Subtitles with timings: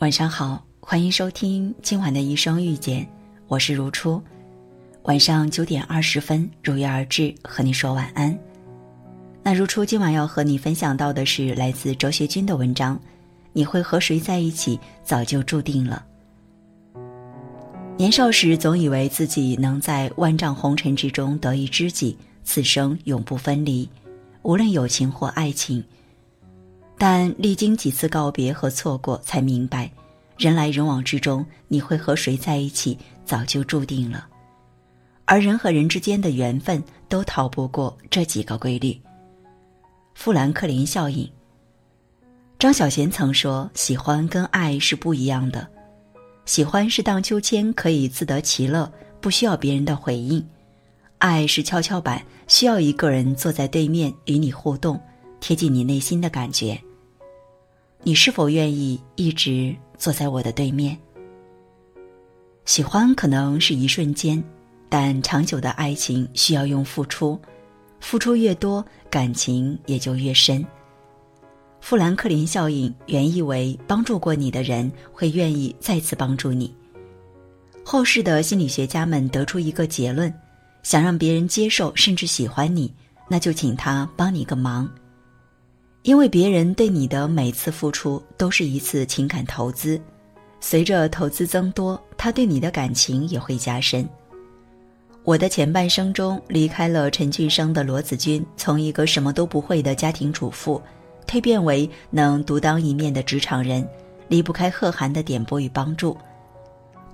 [0.00, 3.04] 晚上好，欢迎收听今晚的一生遇见，
[3.48, 4.22] 我是如初。
[5.02, 8.38] 晚上九点二十分如约而至，和你说晚安。
[9.42, 12.96] 那如初今晚要和你分享到的是来自哲学君的文章：
[13.52, 16.06] 你会和谁在一起，早就注定了。
[17.96, 23.88] 年少时总以为自己能在万丈红尘之中得一知己，此生永不分离，
[24.42, 25.82] 无论友情或爱情。
[26.96, 29.90] 但历经几次告别和错过，才明白，
[30.36, 34.26] 人来人往之中，你会和谁在一起，早就注定了。
[35.24, 39.00] 而人和人之间的缘分，都逃不过这几个规律。
[40.14, 41.30] 富兰克林效应。
[42.58, 45.68] 张小娴曾说：“喜欢跟爱是不一样的，
[46.44, 50.42] 喜欢是荡秋千，可以自得其乐，不需要别人的回应；
[51.18, 55.00] 爱是跷跷板，需要一个人坐在对面与你互动，
[55.38, 56.76] 贴近你内心的感觉。”
[58.02, 60.96] 你是否愿意一直坐在我的对面？
[62.64, 64.42] 喜欢可能是一瞬间，
[64.88, 67.38] 但长久的爱情需要用付出，
[67.98, 70.64] 付出越多，感情也就越深。
[71.80, 76.72] 富兰克林效应原意为帮助过你的人会愿意再次帮助你。
[77.84, 80.32] 后世的心理学家们得出一个结论：
[80.88, 82.90] 想让别人接受甚至喜欢你，
[83.28, 84.88] 那就请他帮你个忙。
[86.00, 90.00] 因为别人对你的每次付出都是一次情感投资，
[90.60, 94.08] 随着投资增多，他对你的感情也会加深。
[95.24, 100.80] 我的前半生中，离开了陈俊生的罗子君，从一个什么都不会的家庭主妇，
[101.26, 103.86] 蜕变为能独当一面的职场人，
[104.26, 106.16] 离不开贺涵的点拨与帮助。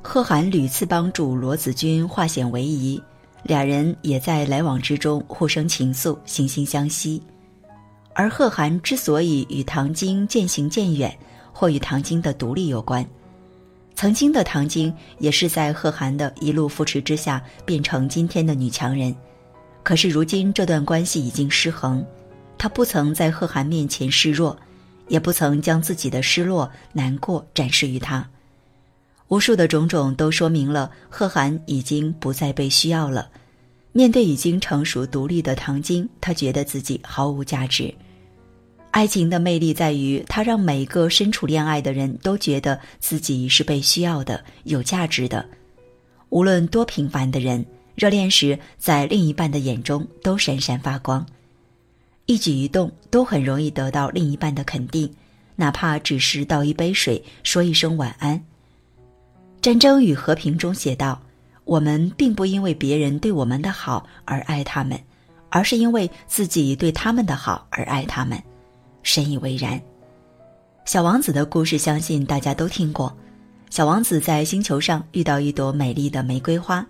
[0.00, 3.02] 贺涵屡次帮助罗子君化险为夷，
[3.44, 7.22] 俩人也在来往之中互生情愫，惺惺相惜。
[8.14, 11.16] 而贺涵之所以与唐晶渐行渐远，
[11.52, 13.06] 或与唐晶的独立有关。
[13.94, 19.14] 曾经的唐晶也是在贺涵的一路扶持之下，变成今天的女强人。
[19.82, 22.04] 可是如今这段关系已经失衡，
[22.56, 24.56] 她不曾在贺涵面前示弱，
[25.08, 28.26] 也不曾将自己的失落、难过展示于他。
[29.28, 33.28] 无数的种种都说明了贺涵已经不再被需要了。
[33.92, 37.94] 面对已经成熟独立的唐晶，他觉得自己毫无价值。
[38.90, 45.44] 爱情的魅力在于，它让每一个身处恋爱的人都觉得自己是被需要的、有价值的。
[46.28, 47.64] 无论多平凡的人，
[47.94, 51.24] 热恋时在另一半的眼中都闪闪发光，
[52.26, 55.12] 一举一动都很容易得到另一半的肯定，
[55.56, 58.38] 哪怕只是倒一杯水、说一声晚安。
[59.64, 61.18] 《战争与和平》中写道
[61.64, 65.00] ：“我们并不因为别人对我们的好而爱他们，
[65.48, 68.38] 而是因为自己对他们的好而爱他们。”
[69.02, 69.80] 深以为然。
[70.84, 73.16] 小王子的故事，相信大家都听过。
[73.70, 76.86] 小王子在星球上遇到一朵美丽的玫瑰花，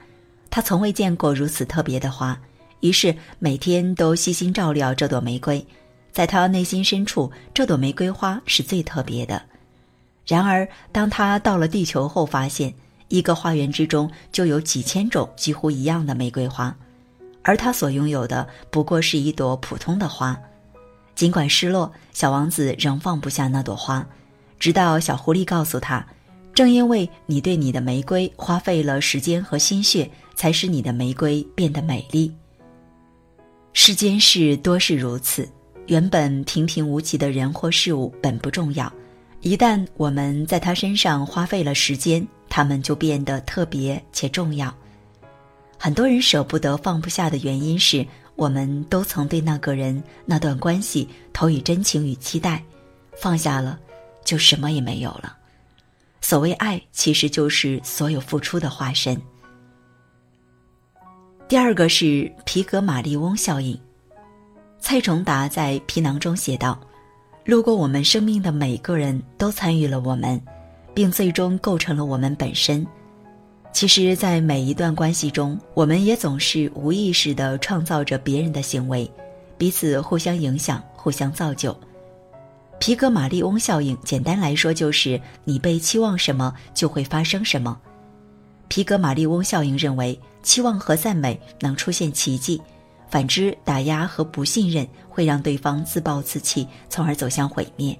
[0.51, 2.37] 他从未见过如此特别的花，
[2.81, 5.65] 于是每天都悉心照料这朵玫瑰。
[6.11, 9.41] 在他内心深处，这朵玫瑰花是最特别的。
[10.27, 12.73] 然而，当他到了地球后，发现
[13.09, 16.75] 一个花园之中就有几千种几乎一样的玫瑰花，
[17.43, 20.39] 而他所拥有的不过是一朵普通的花。
[21.15, 24.05] 尽管失落，小王子仍放不下那朵花，
[24.59, 26.05] 直到小狐狸告诉他
[26.55, 32.33] ：“正因为你对你的玫瑰花费了时间和心血，才使你的玫瑰变得美丽。”
[33.75, 35.49] 世间事多是如此，
[35.87, 38.93] 原本平平无奇的人或事物本不重要，
[39.45, 44.75] 一旦我们在他身上花费了时间，他们就变得特别且重要。
[45.79, 48.05] 很多人舍不得、放不下的原因是。
[48.37, 52.61] 我们都曾对那个人、那段关系投以真情与期待，
[53.17, 53.79] 放下了，
[54.25, 55.37] 就什么也没有了。
[56.21, 59.17] 所谓爱，其实就是所有付出的化身。
[61.47, 63.81] 第二个是皮格马利翁效应。
[64.81, 66.77] 蔡崇达在《皮囊》中写道
[67.45, 70.41] ：“路过我们生命的每个人都参与了我们，
[70.95, 72.87] 并最终构成了我们本身。”
[73.71, 79.11] 其实，在每一段关系中，我们也总是无意识地创造着别人的行为，
[79.59, 81.77] 彼此互相影响、互相造就。
[82.79, 87.79] 皮格马利翁效应，简单来说就是你被期望什么，就会发生什么。
[88.69, 92.63] 皮格马利翁效应认为，期望和赞美能出现奇迹，
[93.09, 97.97] 反之，打压和不信任会让对方自暴自弃，从而走向毁灭。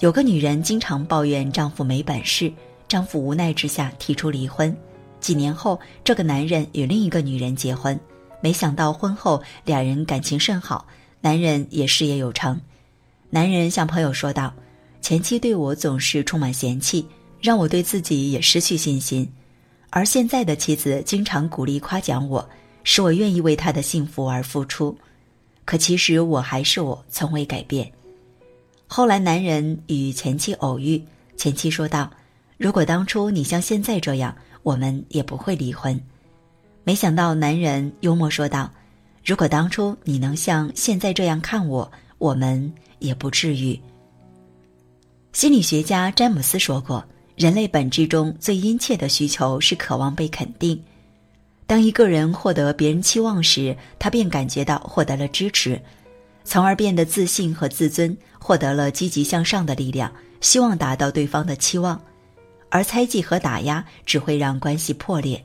[0.00, 2.52] 有个女人经常抱怨丈夫没本事。
[2.86, 4.76] 丈夫无奈之下提出离婚，
[5.18, 7.98] 几年后，这个男人与另一个女人结婚，
[8.42, 10.86] 没想到婚后俩人感情甚好，
[11.22, 12.60] 男人也事业有成。
[13.30, 14.52] 男人向朋友说道
[15.00, 17.08] ：“前妻对我总是充满嫌弃，
[17.40, 19.28] 让我对自己也失去信心。
[19.88, 22.46] 而现在的妻子经常鼓励夸奖我，
[22.84, 24.96] 使我愿意为他的幸福而付出。
[25.64, 27.90] 可其实我还是我，从未改变。”
[28.86, 31.02] 后来，男人与前妻偶遇，
[31.36, 32.08] 前妻说道
[32.56, 36.00] ：“如果当初你像现在这样，我们也不会离婚。”
[36.84, 38.70] 没想到，男人幽默说道
[39.24, 43.78] ：“如果当初你能像现在这样看我，我们……”也不至于。
[45.34, 47.04] 心理学家詹姆斯说过
[47.36, 50.80] ：“人类本质中最殷切的需求是渴望被肯定。
[51.66, 55.80] 当一个人获得别人期望时，他便感觉到获得了支持，
[56.44, 62.00] 从而变得自信和自尊，获得了积极向上的力量，希望达到对方的期望。
[62.68, 65.42] 而猜忌和打压只会让关系破裂。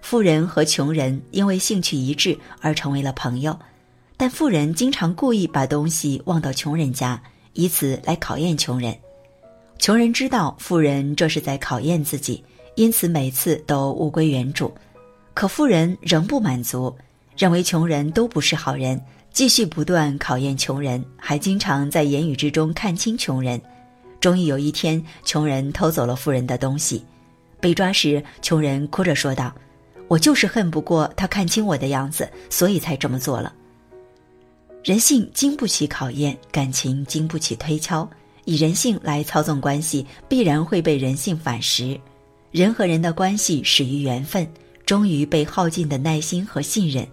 [0.00, 3.58] 富人和穷人因为兴趣一致而成为了朋友。”
[4.20, 7.22] 但富人经常故意把东西忘到穷人家，
[7.52, 8.92] 以此来考验穷人。
[9.78, 12.42] 穷人知道富人这是在考验自己，
[12.74, 14.74] 因此每次都物归原主。
[15.38, 16.92] 可富人仍不满足，
[17.36, 19.00] 认为穷人都不是好人，
[19.32, 23.62] 继续不断考验穷人，还经常在言语之中看清穷人。
[24.18, 27.04] 终于有一天，穷人偷走了富人的东西，
[27.60, 29.54] 被抓时，穷人哭着说道
[30.10, 33.54] ：“我就是恨不过他看清我的样子，所以才这么做了。”
[34.82, 38.10] 人性经不起考验，感情经不起推敲。
[38.44, 41.96] 以人性来操纵关系，必然会被人性反噬。
[42.50, 44.44] 人和人的关系始于缘分，
[44.88, 47.06] 终于被耗尽的耐心和信任。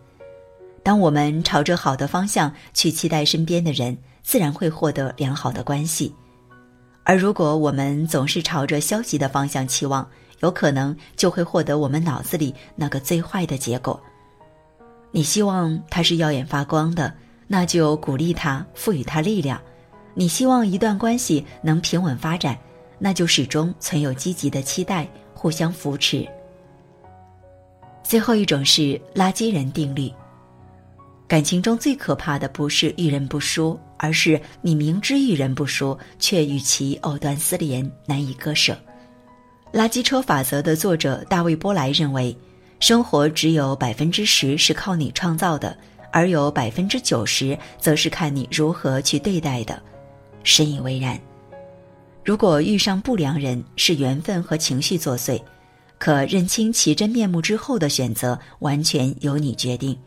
[0.81, 6.15] 当我们朝着好的方向去期待身边的人，自然会获得良好的关系。
[7.03, 14.01] 而如果我们总是朝着消极的方向期望，有可能就会获得我们脑子里那个最坏的结果。
[15.11, 17.13] 你希望他是耀眼发光的。
[17.45, 19.61] 那就鼓励他，赋予他力量。
[20.13, 22.57] 你希望一段关系能平稳发展，
[22.99, 26.25] 那就始终存有积极的期待，互相扶持。
[28.07, 30.11] 最后一种是垃圾人定律。
[31.27, 38.77] 感情中最可怕的不是遇人不淑，而是你明知遇人不淑，却与其藕断丝连，难以割舍。
[39.73, 42.37] 垃圾车法则的作者大卫·波莱认为，
[42.79, 45.75] 生活只有百分之十是靠你创造的。
[46.11, 49.81] 而有百分之九十，则是看你如何去对待的，
[50.45, 51.19] 深以为然。
[52.23, 55.41] 如果遇上不良人，是缘分和情绪作祟，
[55.97, 59.97] 可认清其真面目之后的选择，完全由你决定。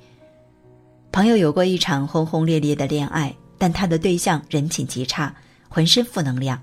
[1.10, 5.34] 朋友有过一场轰轰烈烈的恋爱，但他的对象人品极差，
[5.68, 6.60] 浑身负能量，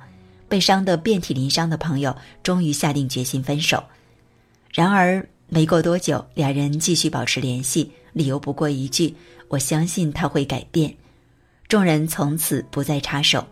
[0.47, 3.83] 被伤得遍体鳞伤的朋友，终于下定决心分手。
[4.71, 9.13] 然而没过多久，俩人继续保持联系，理由不过一句。
[9.47, 10.93] 我相信他会改变，
[11.67, 13.45] 众人从此不再插手。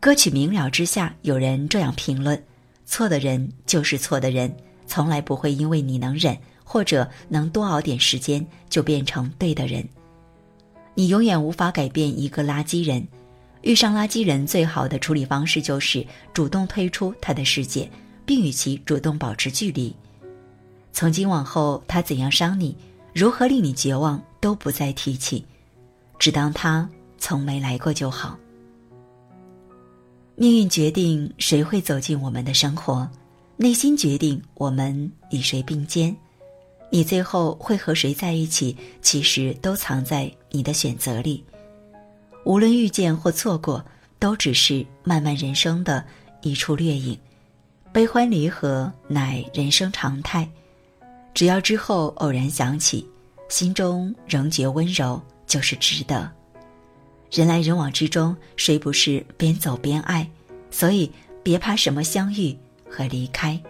[0.00, 2.42] 歌曲明了之下，有人这样评论：
[2.84, 4.54] 错的人就是错的人，
[4.86, 9.86] 从来不会因为你能忍或者能多熬点时间就变成对的人。
[10.94, 13.06] 你永远无法改变一个垃圾人，
[13.62, 17.90] 遇上垃圾人最好的处理方式就是主动退出他的世界，
[18.24, 19.94] 并与其主动保持距离。
[20.92, 22.74] 从今往后，他怎样伤你？
[23.12, 25.44] 如何令你绝望都不再提起，
[26.18, 26.88] 只当他
[27.18, 28.38] 从没来过就好。
[30.34, 33.08] 命运决定谁会走进我们的生活，
[33.58, 36.14] 内心决定我们与谁并肩。
[36.90, 41.42] 你最后会和谁在一起，其实都藏在你的选择里。
[42.44, 43.84] 无论遇见或错过，
[44.18, 46.04] 都只是漫漫人生的
[46.42, 47.18] 一处掠影。
[47.92, 50.48] 悲欢离合乃人生常态。
[51.32, 53.08] 只要之后偶然想起，
[53.48, 56.30] 心中仍觉温柔，就是值得。
[57.32, 60.28] 人来人往之中，谁不是边走边爱？
[60.70, 61.10] 所以
[61.42, 62.56] 别怕什么相遇
[62.96, 63.60] 和离开。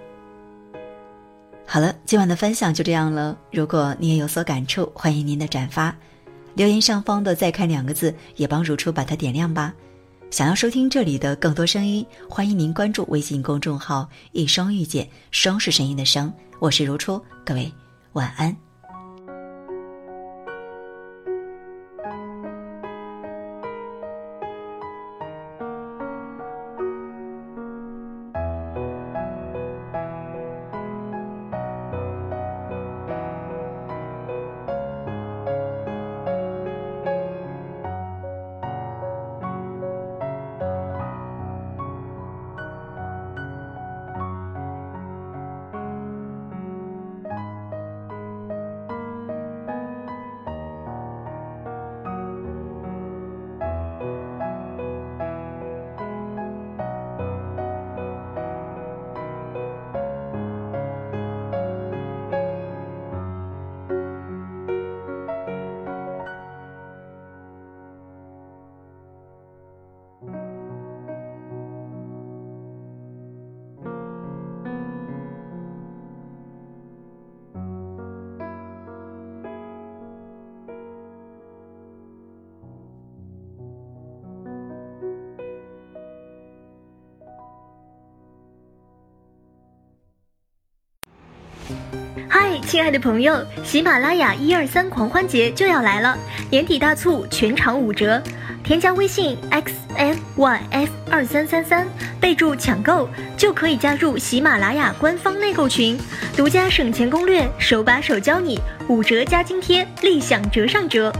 [1.66, 3.36] 好了，今晚的分享就这样了。
[3.50, 5.94] 如果你也有所感触，欢迎您的转发，
[6.54, 9.74] 留言上方的“再看”两个字也帮如初把它点亮吧。
[10.30, 16.32] 想要收听这里的更多声音，欢迎您关注微信公众号“一双遇见”，双是声音的声。
[16.60, 17.72] 我是如初，各位
[18.12, 18.65] 晚安。
[92.28, 96.18] 嗨亲爱的朋友喜马拉雅一二三狂欢节就要来了
[96.50, 98.22] 年底大促全场五折。
[98.66, 101.86] 添加微信 xx y f 二三三三，
[102.20, 105.98] 备注抢购，就可以加入喜马拉雅官方内购群，
[106.36, 111.10] 独家省钱攻略，手把手教你，五折加津贴，立享折上折。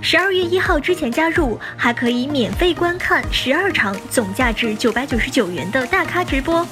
[0.00, 6.64] 十二月一号之前加入，还可以免费观看十二场总价值九百九十九元的大咖直播，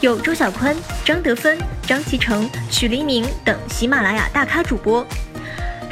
[0.00, 0.74] 有周小宽、
[1.04, 5.06] 张德芬、张其成、许黎明等喜马拉雅大咖主播。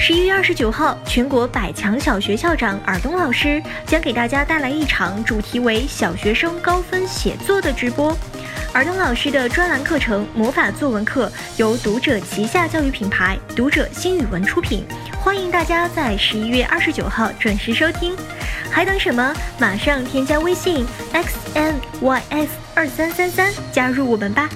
[0.05, 8.13] 十一月二十九号，全国百强小学校长尔东老师将给大家带来一场主题为“小学生高分写作”的直播。
[8.75, 14.85] 尔东老师的专栏课程《魔法作文课》由读者旗下教育品牌读者新语文出品，
[15.21, 18.17] 欢迎大家在十一月二十九号准时收听。
[18.73, 19.33] 还等什么？
[19.57, 24.49] 马上添加微信 x n y f 二三三三加入我们吧！